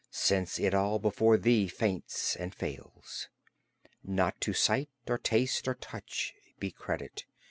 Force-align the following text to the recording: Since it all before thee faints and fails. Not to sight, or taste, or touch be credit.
Since 0.09 0.57
it 0.59 0.73
all 0.73 0.97
before 0.97 1.37
thee 1.37 1.67
faints 1.67 2.35
and 2.35 2.55
fails. 2.55 3.29
Not 4.03 4.41
to 4.41 4.51
sight, 4.51 4.89
or 5.07 5.19
taste, 5.19 5.67
or 5.67 5.75
touch 5.75 6.33
be 6.57 6.71
credit. 6.71 7.25